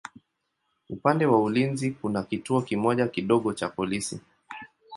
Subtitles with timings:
[0.89, 4.19] Upande wa ulinzi kuna kituo kimoja kidogo cha polisi.